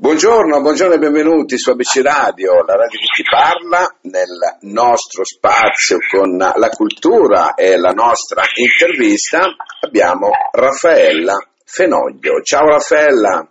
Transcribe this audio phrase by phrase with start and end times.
[0.00, 4.30] Buongiorno, buongiorno e benvenuti su ABC Radio, la radio di chi parla, nel
[4.70, 9.40] nostro spazio con la cultura e la nostra intervista
[9.80, 11.34] abbiamo Raffaella
[11.64, 12.40] Fenoglio.
[12.42, 13.42] Ciao Raffaella.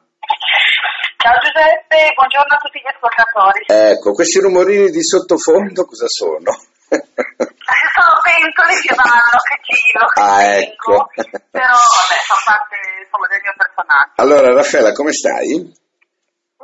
[1.18, 3.66] Ciao Giuseppe, buongiorno a tutti gli ascoltatori.
[3.68, 6.55] Ecco, questi rumorini di sottofondo cosa sono?
[7.98, 11.11] Sono pentole che vanno, che giro, che Ah, ecco.
[11.52, 14.16] però vabbè, fa parte insomma, del mio personaggio.
[14.16, 15.86] Allora Raffaella, come stai?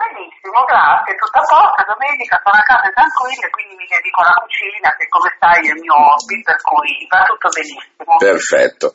[0.03, 4.87] Benissimo, grazie, tutto a posto, domenica sono a casa tranquilla, quindi mi dedico alla cucina,
[4.99, 8.11] che come sai è il mio hobby, per cui va tutto benissimo.
[8.19, 8.91] Perfetto.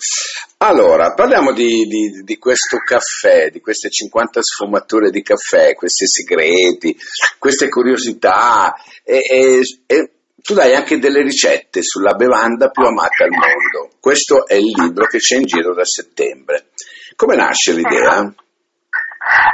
[0.61, 6.93] Allora, parliamo di, di- di questo caffè, di queste 50 sfumature di caffè, questi segreti,
[7.39, 9.97] queste curiosità e, e- e
[10.43, 13.97] tu dai anche delle ricette sulla bevanda più amata al mondo.
[14.01, 16.69] Questo è il libro che c'è in giro da settembre.
[17.17, 18.33] Come nasce l'idea?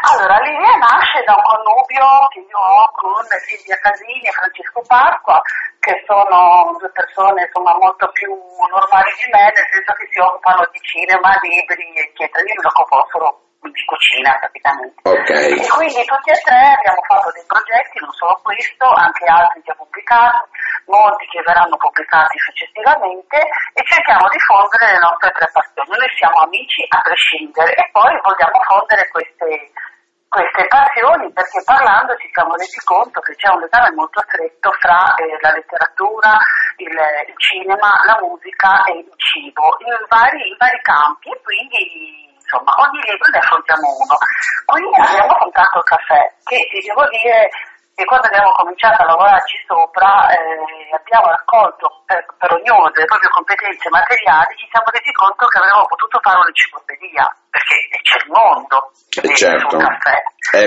[0.04, 5.40] Allora, l'idea nasce da un connubio che io ho con Silvia Casini e Francesco Pasqua,
[5.80, 8.28] che sono due persone insomma, molto più
[8.68, 12.44] normali di me, nel senso che si occupano di cinema, libri, eccetera.
[12.44, 15.00] Io mi occupo solo di cucina praticamente.
[15.08, 15.30] Ok.
[15.56, 19.72] E quindi tutti e tre abbiamo fatto dei progetti, non solo questo, anche altri già
[19.72, 20.52] pubblicati,
[20.86, 23.40] molti che verranno pubblicati successivamente
[23.72, 25.96] e cerchiamo di fondere le nostre tre passioni.
[25.96, 29.72] Noi siamo amici a prescindere e poi vogliamo fondere queste,
[30.28, 35.14] queste passioni perché parlando ci siamo resi conto che c'è un legame molto stretto fra
[35.14, 36.36] eh, la letteratura,
[36.76, 42.32] il, il cinema, la musica e il cibo in vari, in vari campi e quindi
[42.34, 44.16] insomma ogni libro ne affrontiamo uno.
[44.66, 47.50] Quindi abbiamo affrontato il caffè che ti devo dire
[47.94, 53.30] che quando abbiamo cominciato a lavorarci sopra eh, abbiamo raccolto per, per ognuno delle proprie
[53.30, 58.90] competenze materiali, ci siamo resi conto che avremmo potuto fare un'enciclopedia, perché c'è il mondo
[59.22, 59.70] Eh, certo.
[59.70, 60.16] sul caffè.
[60.58, 60.66] Eh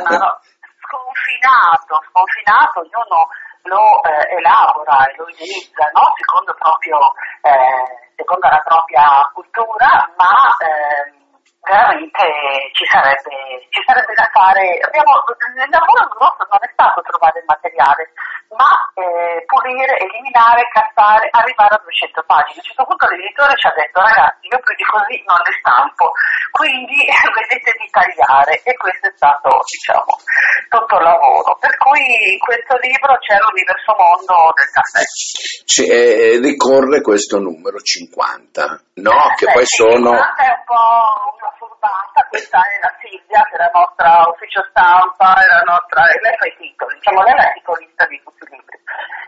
[0.00, 0.40] una ro-
[0.80, 3.28] sconfinato, sconfinato, ognuno
[3.64, 6.12] lo eh, elabora e lo idealizza, no?
[6.16, 6.96] secondo, proprio,
[7.42, 10.32] eh, secondo la propria cultura, ma
[10.64, 11.23] ehm,
[11.64, 14.78] veramente ci sarebbe, ci sarebbe da fare.
[14.84, 18.12] Abbiamo, il lavoro nostro non è stato trovare il materiale,
[18.54, 22.58] ma eh, pulire, eliminare, cassare, arrivare a 200 pagine.
[22.58, 25.54] A un certo punto l'editore ci ha detto ragazzi io più di così non le
[25.58, 26.04] stampo,
[26.54, 26.98] quindi
[27.38, 30.12] vedete di tagliare e questo è stato diciamo
[30.70, 31.56] tutto il lavoro.
[31.58, 32.02] Per cui
[32.34, 35.02] in questo libro c'è l'universo mondo del caffè.
[35.82, 39.16] Eh, ricorre questo numero 50, no?
[39.36, 40.10] Che Eh, poi sono...
[40.10, 41.52] Questa è un po' una
[41.84, 46.16] furbata, questa è la Silvia, che è la nostra ufficio stampa, è la nostra, e
[46.24, 48.76] lei fa i titoli, diciamo lei è la titolista di tutti i libri.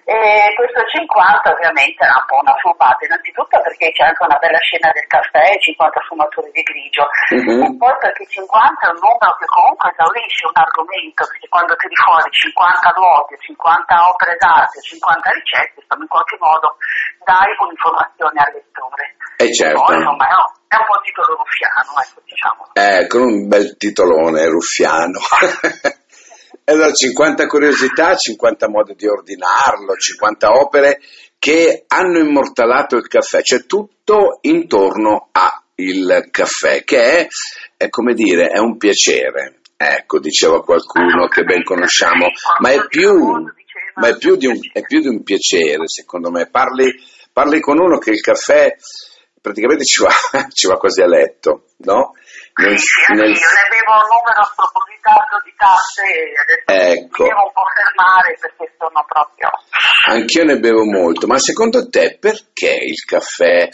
[0.06, 4.58] E questo 50 ovviamente è un po' una furbata, innanzitutto perché c'è anche una bella
[4.62, 7.62] scena del caffè, 50 sfumature di grigio, Mhm.
[7.66, 11.96] e poi perché 50 è un numero che comunque esaurisce un argomento, perché quando tiri
[11.98, 16.68] fuori 50 luoghi, 50 opere d'arte, 50 ricette, insomma in qualche modo
[17.26, 19.04] dai un'informazione al lettore.
[19.42, 19.82] Eh, certo.
[19.82, 22.70] Poi, insomma, no, è un po' titolo ruffiano, ecco, diciamo.
[22.74, 25.20] Eh, con un bel titolone ruffiano.
[26.64, 31.00] allora, 50 curiosità, 50 modi di ordinarlo, 50 opere
[31.38, 37.26] che hanno immortalato il caffè, c'è tutto intorno al caffè, che è,
[37.76, 39.60] è come dire, è un piacere.
[39.76, 42.28] Ecco, diceva qualcuno che ben conosciamo,
[42.60, 43.12] ma è più,
[43.96, 46.48] ma è più, di, un, è più di un piacere, secondo me.
[46.48, 46.92] Parli,
[47.30, 48.74] parli con uno che il caffè
[49.46, 50.10] praticamente ci va,
[50.50, 52.12] ci va quasi a letto, no?
[52.56, 57.22] Nel- Sì, sì, nel- anch'io ne bevo un numero spropositato di tasse e adesso Ecco.
[57.24, 59.48] mi devo un po' fermare perché sono proprio...
[60.08, 63.68] Anch'io ne bevo molto, ma secondo te perché il caffè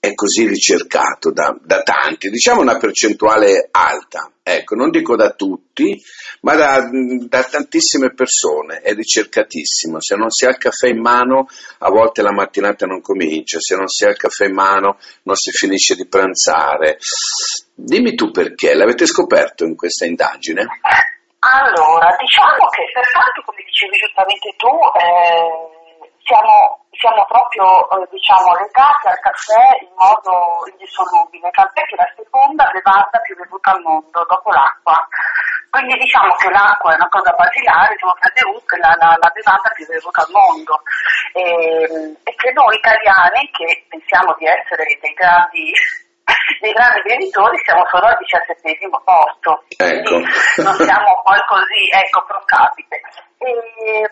[0.00, 2.28] è così ricercato da, da tanti?
[2.28, 5.98] Diciamo una percentuale alta, ecco, non dico da tutti,
[6.42, 6.86] ma da,
[7.26, 10.02] da tantissime persone, è ricercatissimo.
[10.02, 11.48] Se non si ha il caffè in mano,
[11.78, 15.36] a volte la mattinata non comincia, se non si ha il caffè in mano non
[15.36, 16.98] si finisce di pranzare.
[17.74, 20.62] Dimmi tu perché, l'avete scoperto in questa indagine?
[21.44, 25.74] Allora, diciamo che pertanto, come dicevi giustamente tu, eh,
[26.24, 32.14] siamo, siamo proprio eh, diciamo, legati al caffè in modo indissolubile, tant'è che è la
[32.16, 34.96] seconda bevanda più bevuta al mondo dopo l'acqua.
[35.68, 39.68] Quindi diciamo che l'acqua è una cosa basilare, diciamo che è la, la, la bevanda
[39.74, 40.80] più bevuta al mondo
[41.34, 41.42] e,
[42.22, 45.74] e che noi italiani, che pensiamo di essere dei grandi
[46.64, 50.16] dei grandi bevitori siamo solo al diciassettesimo posto, Ecco.
[50.16, 50.32] quindi
[50.64, 53.00] non siamo poi così, ecco, pro capite.
[53.36, 54.08] E,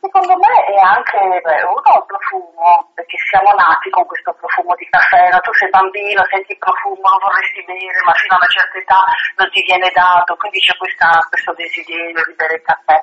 [0.00, 5.28] Secondo me è anche uno il profumo, perché siamo nati con questo profumo di caffè,
[5.28, 5.38] no?
[5.44, 9.00] tu sei bambino, senti il profumo, lo vorresti bere, ma fino a una certa età
[9.36, 12.96] non ti viene dato, quindi c'è questa, questo desiderio di bere il caffè.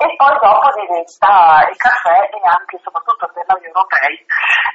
[0.00, 4.16] E poi dopo diventa il caffè e anche, soprattutto per noi europei,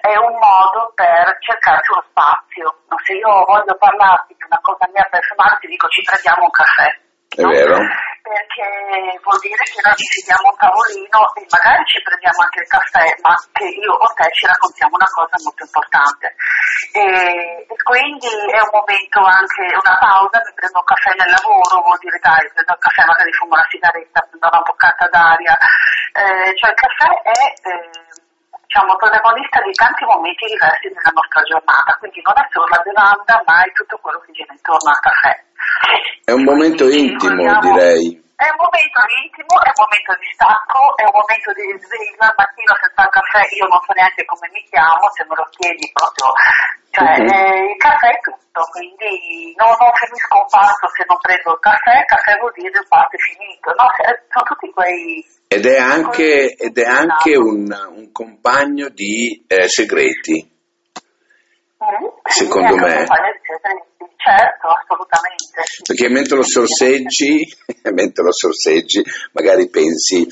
[0.06, 2.68] è un modo per cercarci uno spazio.
[2.94, 2.96] No?
[3.02, 6.90] Se io voglio parlarti di una cosa mia personale, ti dico ci prendiamo un caffè.
[7.26, 7.82] È vero?
[8.26, 12.60] Perché vuol dire che noi ci sediamo a un tavolino e magari ci prendiamo anche
[12.66, 16.34] il caffè, ma che io o te ci raccontiamo una cosa molto importante.
[16.90, 17.06] E,
[17.70, 22.02] e quindi è un momento anche, una pausa, mi prendo un caffè nel lavoro, vuol
[22.02, 25.54] dire dai, prendo il caffè, magari fumo una sigaretta, prendo una boccata d'aria.
[26.18, 27.38] Eh, cioè il caffè è...
[27.62, 28.14] Eh,
[28.66, 33.42] diciamo, protagonista di tanti momenti diversi della nostra giornata, quindi non è solo la bevanda,
[33.46, 35.32] ma è tutto quello che gira intorno al caffè.
[36.26, 38.24] È un momento intimo, ricordiamo- direi.
[38.36, 42.20] È un momento intimo, è un momento di stacco, è un momento di risveglio.
[42.20, 45.48] Al mattino senza il caffè io non so neanche come mi chiamo, se me lo
[45.56, 46.28] chiedi proprio.
[46.92, 47.32] Cioè, Mhm.
[47.32, 51.64] eh, il caffè è tutto, quindi non, non finisco un pasto se non prendo il
[51.64, 53.68] caffè, il caffè vuol dire il pasto è finito.
[53.72, 53.86] No?
[54.04, 55.24] Eh, Sono tutti quei...
[55.48, 60.44] Ed è anche, ed è anche un, un compagno di eh, segreti.
[61.80, 62.04] Mm?
[62.24, 62.96] Secondo me.
[62.96, 63.94] un di segreti.
[64.18, 64.68] Certo,
[65.08, 65.64] assolutamente.
[65.86, 67.46] Perché mentre lo sorseggi,
[67.94, 69.04] mentre lo sorseggi,
[69.34, 70.28] magari pensi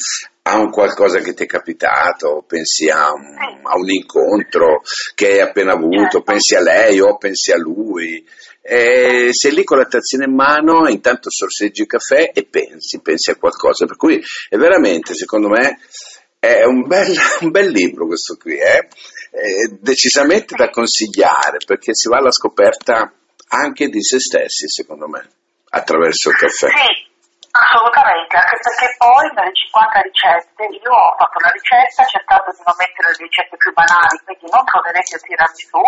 [0.45, 4.81] a un qualcosa che ti è capitato, pensi a un, a un incontro
[5.15, 6.21] che hai appena avuto, Certo.
[6.23, 8.25] pensi a lei o pensi a lui.
[8.61, 13.29] E sei lì con la tazzina in mano, intanto sorseggi il caffè e pensi, pensi
[13.29, 13.85] a qualcosa.
[13.85, 15.79] Per cui è veramente, secondo me,
[16.39, 18.87] è un bel, un bel libro questo qui, eh?
[19.31, 23.11] È decisamente da consigliare perché si va alla scoperta
[23.53, 25.21] anche di se stessi, secondo me,
[25.69, 26.67] attraverso il caffè.
[26.73, 26.89] Sì,
[27.53, 32.73] assolutamente, anche perché poi nelle 50 ricette io ho fatto una ricetta, cercato di non
[32.81, 35.85] mettere le ricette più banali, quindi non troverete il tiramisù,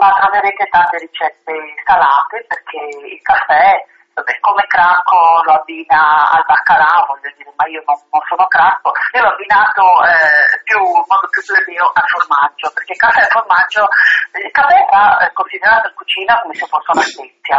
[0.00, 1.52] ma troverete tante ricette
[1.84, 3.84] salate perché il caffè,
[4.14, 8.92] vabbè, come cracco lo abbina al baccalà, voglio dire, ma io non, non sono cracco,
[9.12, 13.88] io l'ho abbinato eh, più, in modo più plebeo al formaggio, perché caffè e formaggio,
[14.38, 17.58] il caffè va eh, considerato in cucina come se fosse una spezia.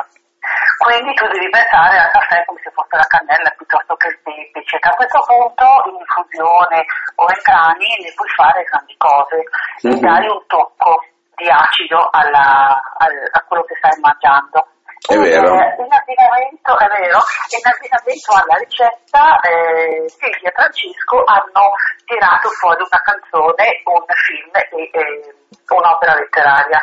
[0.77, 4.59] Quindi tu devi pensare al caffè come se fosse la cannella piuttosto che il pepe,
[4.59, 4.93] eccetera.
[4.93, 6.85] A questo punto in infusione
[7.15, 9.37] o in cani ne puoi fare grandi cose
[9.81, 9.99] e Mhm.
[10.05, 11.01] dare un tocco
[11.35, 14.67] di acido alla- al- a quello che stai mangiando.
[15.07, 15.53] È vero.
[15.53, 17.19] Eh, in abbinamento, è vero,
[17.53, 21.65] in abbinamento alla ricetta eh, Silvia e Francesco hanno
[22.05, 25.35] tirato fuori una canzone, un film e eh,
[25.69, 26.81] un'opera letteraria.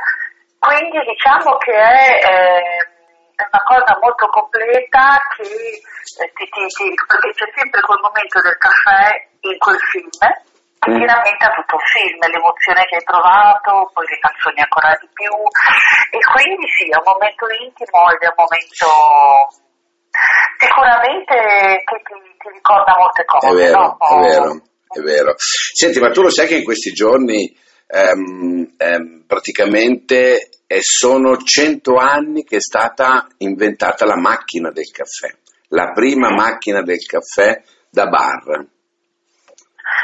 [0.59, 2.79] Quindi diciamo che è, eh,
[3.35, 8.41] è una cosa molto completa che eh, ti, ti- ti- perché c'è sempre quel momento
[8.41, 9.11] del caffè
[9.51, 10.11] in quel film
[10.91, 15.31] ti rammenta tutto il film, l'emozione che hai provato, poi le canzoni ancora di più
[16.11, 18.89] e quindi sì, è un momento intimo ed è un momento
[20.59, 21.35] sicuramente
[21.87, 23.47] che ti, ti ricorda molte cose.
[23.47, 23.97] È vero, no?
[24.01, 24.51] è vero,
[24.91, 25.35] è vero.
[25.39, 27.47] Senti, ma tu lo sai che in questi giorni
[27.87, 35.31] ehm, ehm, praticamente eh, sono cento anni che è stata inventata la macchina del caffè,
[35.69, 38.67] la prima macchina del caffè da bar.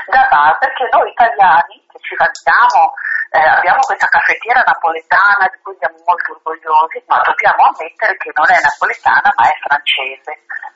[0.09, 2.93] Da bar, perché noi italiani che ci vantiamo
[3.31, 8.49] eh, abbiamo questa caffettiera napoletana di cui siamo molto orgogliosi, ma dobbiamo ammettere che non
[8.49, 10.33] è napoletana ma è francese.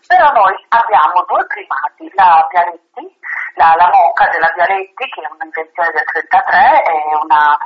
[0.06, 3.08] Però noi abbiamo due primati, la Bialetti,
[3.56, 7.56] la, la mocca della Bialetti, che è un'invenzione del 33, è una,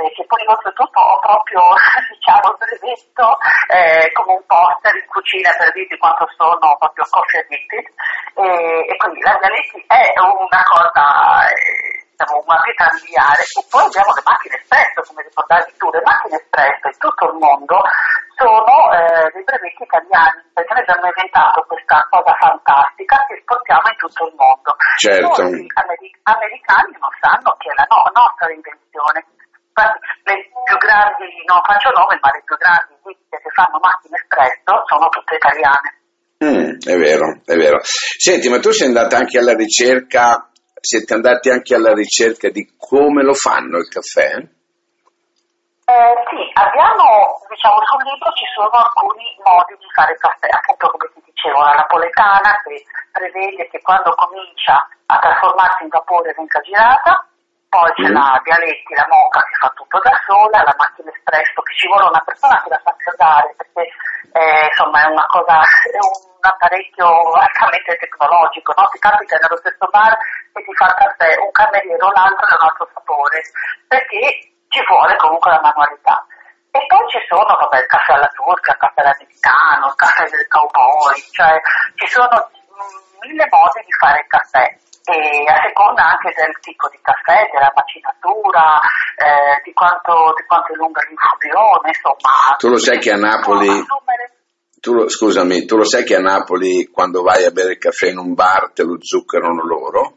[0.00, 1.60] eh, che poi oltretutto ho proprio
[2.16, 3.38] diciamo, brevetto
[3.68, 7.86] eh, come un poster in cucina per dirvi quanto sono proprio coffee addicted
[8.34, 8.44] e,
[8.88, 11.04] e quindi la Bialetti è una cosa
[11.52, 15.86] eh, diciamo, una pietra miliare e poi abbiamo le macchine espresso come ricordavi tu.
[15.90, 17.76] Le macchine espresso in tutto il mondo
[18.36, 23.96] sono eh, dei brevetti italiani perché noi abbiamo inventato questa cosa fantastica che esportiamo in
[23.96, 24.70] tutto il mondo.
[24.96, 25.44] Certo.
[25.44, 29.24] molti ameri- americani non sanno che è la no- nostra invenzione
[29.80, 34.16] Infatti, le più grandi, non faccio nome, ma le più grandi ditte che fanno macchine
[34.20, 35.88] espresso sono tutte italiane.
[36.44, 37.78] Mm, è vero, è vero.
[37.82, 43.22] Senti, ma tu sei andata anche alla ricerca, siete andati anche alla ricerca di come
[43.22, 44.36] lo fanno il caffè?
[45.90, 51.10] Eh, sì, abbiamo, diciamo, sul libro ci sono alcuni modi di fare caffè, appunto come
[51.14, 57.26] ti dicevo, la napoletana che prevede che quando comincia a trasformarsi in vapore venga girata,
[57.70, 58.18] poi c'è Mm.
[58.18, 62.10] la Dialetti, la Moca che fa tutto da sola, la macchina espresso che ci vuole
[62.10, 63.86] una persona che la sappia usare perché
[64.34, 68.84] eh, insomma è una cosa, è un apparecchio altamente tecnologico, no?
[68.90, 72.54] ti capita nello stesso bar e ti fa il caffè un cameriere o l'altro è
[72.58, 73.38] un altro sapore,
[73.86, 76.26] perché ci vuole comunque la manualità.
[76.72, 80.46] E poi ci sono, vabbè, il caffè alla turca, il caffè all'americano, il caffè del
[80.48, 81.54] cowboy, cioè
[81.94, 82.50] ci sono
[83.22, 84.66] mille modi di fare il caffè
[85.04, 88.78] e a seconda anche del tipo di caffè, della macinatura,
[89.16, 92.56] eh, di, quanto, di quanto è lunga l'infusione, insomma.
[92.58, 93.84] Tu lo sai che a Napoli-
[94.80, 98.08] Tu lo- scusami, tu lo sai che a Napoli quando vai a bere il caffè
[98.08, 100.16] in un bar te lo zuccherano loro?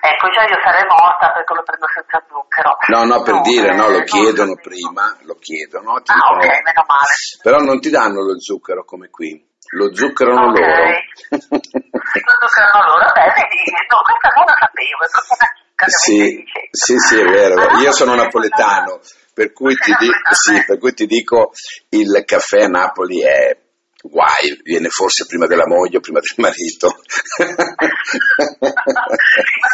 [0.00, 2.76] Ecco, già io sarei morta perché lo prendo senza zucchero.
[2.88, 4.68] No, no, per dire, no, eh, lo non chiedono lo so.
[4.68, 6.00] prima, lo chiedono.
[6.02, 7.14] ti Ah, dicono- ok, meno male.
[7.42, 10.58] Però non ti danno lo zucchero come qui, lo zuccherano Ok.
[10.58, 10.82] loro.
[12.20, 15.86] Lo zuccherano loro, beh, vedi, no, questa non la sapevo, è proprio una chicca.
[15.88, 17.54] Sì, sì, sì, è vero.
[17.62, 19.00] Ah, Io sono napoletano,
[19.34, 21.50] per cui, ti Sei di- napoletano, sì, per cui ti dico
[21.90, 23.56] il caffè a Napoli è
[24.04, 26.94] guai, viene forse prima della moglie o prima del marito.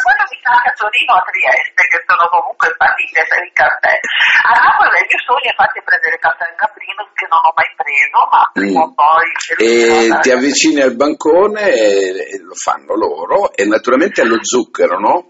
[0.43, 3.41] ma quello mi sa che a Torino o a Trieste, che sono comunque partite per
[3.45, 3.93] il caffè.
[4.41, 7.71] A Napoli il mio sogno è infatti prendere caffè in Caprino, che non ho mai
[7.77, 8.97] preso, ma prima o Mm.
[8.97, 9.27] poi...
[9.61, 15.27] e ti avvicini al bancone e, lo fanno loro e naturalmente lo zucchero, no?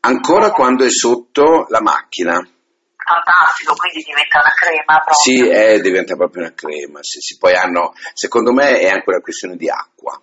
[0.00, 2.38] Ancora quando è sotto la macchina.
[3.06, 5.14] Fantastico, quindi diventa una crema proprio.
[5.14, 6.98] Sì, eh, diventa proprio una crema.
[7.02, 7.38] Sì, sì.
[7.38, 10.20] Poi hanno, secondo me è anche una questione di acqua,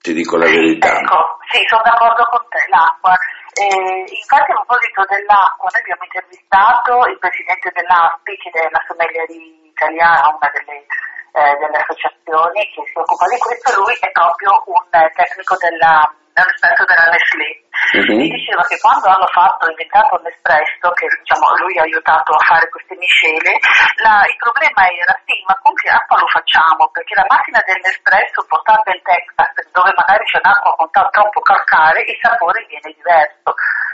[0.00, 0.96] ti dico la verità.
[0.96, 3.16] Ecco, sì, sono d'accordo con te, l'acqua.
[3.52, 9.26] Eh, infatti a proposito dell'acqua, noi abbiamo intervistato il presidente dell'ASPI, che è la sommelieria
[9.66, 10.86] italiana, una delle,
[11.34, 15.98] eh, delle associazioni che si occupa di questo, lui è proprio un tecnico della,
[16.42, 17.50] dell'espresso della Nestlé.
[17.90, 18.16] Mhm.
[18.16, 22.68] Mi diceva che quando hanno fatto, inventato l'espresso, che diciamo, lui ha aiutato a fare
[22.68, 23.56] queste miscele,
[24.04, 26.88] la- il problema era sì, ma con che acqua lo facciamo?
[26.92, 32.18] Perché la macchina dell'espresso portata in Texas, dove magari c'è un'acqua con troppo calcare, il
[32.20, 33.50] sapore viene diverso.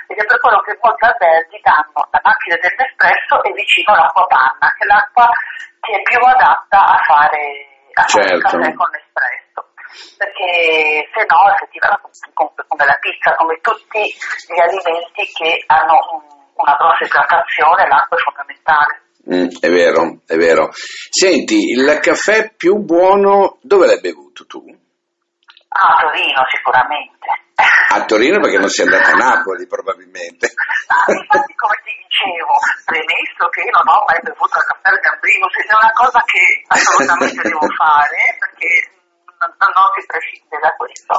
[0.09, 4.67] Ed è per quello che molti alberghi danno la macchina dell'espresso e vicino l'acqua panna,
[4.77, 5.27] che è l'acqua
[5.81, 7.43] che è più adatta a fare,
[7.95, 8.59] a fare il Certo.
[8.59, 9.46] caffè con l'espresso
[10.17, 16.35] perché se no effettivamente come, come la pizza, come tutti gli alimenti che hanno un-
[16.57, 18.95] una grossa idratazione, l'acqua è fondamentale.
[19.29, 20.71] Mm, è vero, è vero.
[21.11, 24.63] Senti, il caffè più buono dove l'hai bevuto tu?
[25.69, 27.27] Ah, a Torino sicuramente.
[27.93, 30.49] A Torino perché non sei andata a Napoli probabilmente.
[30.89, 32.55] Ah, infatti come ti dicevo,
[32.87, 36.21] premesso che io non ho mai bevuto il caffè al Gambrinus, ed è una cosa
[36.25, 38.71] che assolutamente devo fare perché
[39.47, 41.15] non, non si prescinde da questo.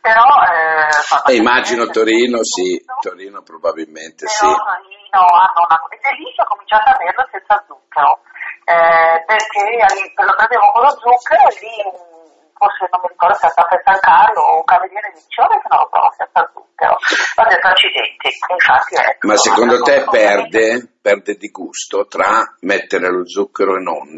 [0.00, 2.68] Però eh, E immagino probabilmente- Torino, sì,
[3.00, 4.44] Torino probabilmente sì.
[4.44, 5.78] Però Torino hanno una...
[5.88, 8.12] che ho cominciato a berlo senza zucchero,
[8.64, 9.64] eh, perché
[10.16, 11.76] lo prendevo con lo zucchero e lì
[12.60, 15.48] forse non mi ricordo se è stato a San Carlo o un cameriere mi diceva
[15.48, 16.92] che non lo provo senza zucchero.
[16.92, 19.26] Ho detto accidenti, infatti ecco.
[19.26, 24.12] Ma secondo te perde, perde di gusto tra mettere lo zucchero e non?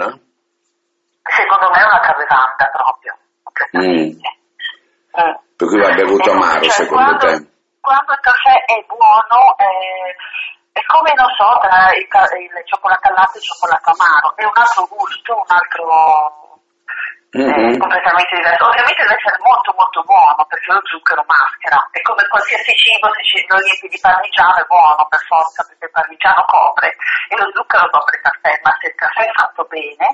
[1.23, 3.15] Secondo me è una travesanda proprio,
[3.77, 4.19] Mm.
[5.57, 7.35] Per cui va bevuto Ecco, amaro cioè, secondo quando, te?
[7.81, 10.11] Quando il caffè è buono, eh,
[10.73, 14.45] è come, non so, tra il, il cioccolato al latte e il cioccolato amaro, è
[14.45, 15.87] un altro gusto, un altro...
[17.33, 18.69] Eh, completamente diverso.
[18.69, 21.81] Ovviamente deve essere molto molto buono perché lo zucchero maschera.
[21.89, 25.89] È come qualsiasi cibo, se ci lo riempi di parmigiano è buono per forza perché
[25.89, 29.65] il parmigiano copre e lo zucchero copre il caffè, ma se il caffè è fatto
[29.65, 30.07] bene,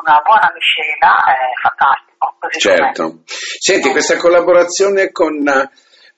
[0.00, 2.36] una buona miscela è fantastico.
[2.38, 2.76] Così com'è.
[2.76, 3.22] Certo.
[3.24, 5.70] Senti, questa collaborazione con eh,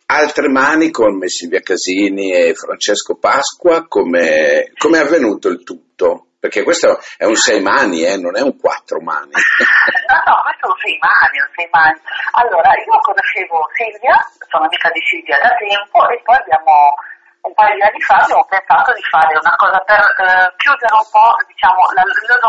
[0.07, 6.27] altre mani, come Silvia Casini e Francesco Pasqua, come come è avvenuto il tutto?
[6.41, 9.37] Perché questo è un sei mani, eh, non è un quattro mani.
[10.11, 12.01] No, no, questo è un sei mani, un sei mani.
[12.35, 14.19] Allora, io conoscevo Silvia,
[14.51, 16.99] sono amica di Silvia da tempo e poi abbiamo,
[17.43, 21.09] un paio di anni fa abbiamo pensato di fare una cosa per eh, chiudere un
[21.11, 22.05] po', diciamo, la,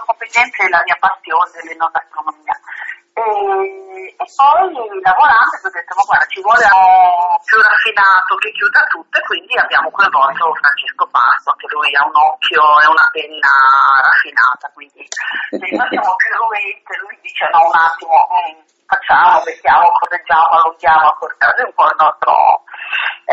[0.06, 2.56] competenze e la mia passione dell'enogastronomia.
[3.12, 4.72] E, e poi
[5.04, 9.54] lavorando ho detto, ma guarda, ci vuole un più raffinato che chiuda tutto e quindi
[9.60, 13.52] abbiamo coinvolto Francesco Pasto, che lui ha un occhio e una penna
[14.00, 15.04] raffinata, quindi
[15.56, 21.56] noi siamo più ruente, lui dice no un attimo, mm, facciamo, mettiamo, correggiamo, allunghiamo, accorciamo,
[21.56, 22.36] è un po' il nostro...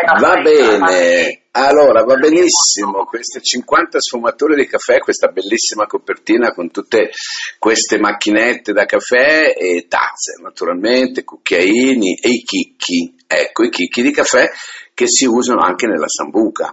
[0.07, 6.71] nostro Va bene, allora va benissimo, queste 50 sfumature di caffè, questa bellissima copertina con
[6.71, 7.11] tutte
[7.59, 14.13] queste macchinette da caffè e tazze naturalmente, cucchiaini e i chicchi, ecco i chicchi di
[14.13, 14.49] caffè
[14.95, 16.73] che si usano anche nella sambuca.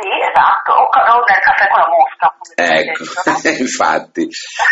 [0.00, 2.36] Sì, esatto, o, o caffè con la mosca.
[2.54, 3.56] Ecco, detto, no?
[3.58, 4.28] infatti,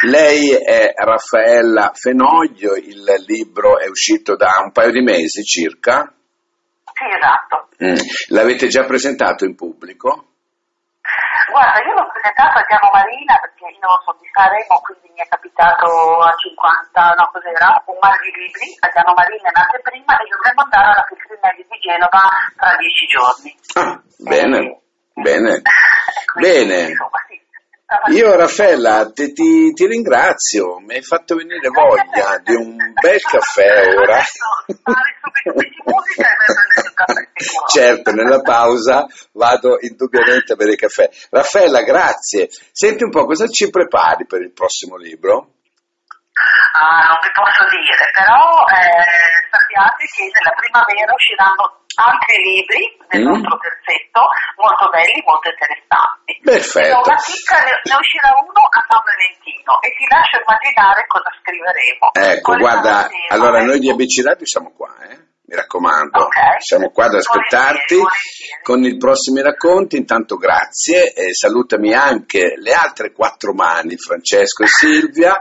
[0.07, 6.12] lei è Raffaella Fenoglio, il libro è uscito da un paio di mesi circa.
[6.97, 7.69] Sì, esatto.
[7.85, 8.00] Mm.
[8.33, 10.33] L'avete già presentato in pubblico?
[11.53, 15.29] Guarda, io l'ho presentato a Diamo Marina perché io sono di Sanremo, quindi mi è
[15.29, 15.87] capitato
[16.19, 20.62] a 50, no cos'era, un mar di libri a Diamo Marina in anteprima e dovremmo
[20.67, 22.23] andare alla Feltrinelli di Genova
[22.57, 23.50] tra dieci giorni.
[23.79, 25.53] Ah, bene, Eh, bene.
[26.33, 26.76] quindi, Bene.
[26.91, 27.37] insomma, sì,
[28.12, 33.95] Io Raffaella ti, ti- ti ringrazio, mi hai fatto venire voglia di un bel caffè
[33.97, 34.21] ora.
[37.73, 41.09] Certo, nella pausa vado indubbiamente a bere il caffè.
[41.31, 42.49] Raffaella, grazie.
[42.73, 45.56] Senti un po', cosa ci prepari per il prossimo libro?
[46.76, 48.37] Ah, non vi posso dire, però
[48.68, 49.00] eh,
[49.49, 51.64] sappiate che nella primavera usciranno
[51.97, 53.33] altri libri del Mm.
[53.33, 54.21] nostro terzetto,
[54.61, 56.37] molto belli, molto interessanti.
[56.45, 57.00] Perfetto.
[57.00, 62.04] una chicca ne, ne uscirà uno a San Valentino e ti lascio immaginare cosa scriveremo.
[62.12, 63.88] Ecco, Quale guarda, allora noi di.
[63.88, 65.16] ABC Radio siamo qua, eh?
[65.49, 66.61] Mi raccomando, Ok.
[66.61, 68.00] siamo qua ad aspettarti
[68.62, 69.97] con i prossimi racconti.
[69.97, 75.38] Intanto grazie e salutami anche le altre quattro mani, Francesco e Silvia,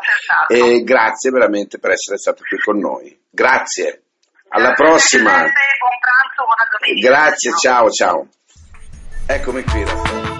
[0.48, 0.56] Senz'altro.
[0.78, 3.18] e grazie veramente per essere stato qui con noi.
[3.30, 4.04] Grazie,
[4.50, 5.32] alla Grazie prossima.
[5.32, 6.46] Pranzo,
[6.80, 7.08] domenica.
[7.10, 8.28] Grazie, ciao ciao.
[9.28, 10.35] Eccomi qui, Raffaele.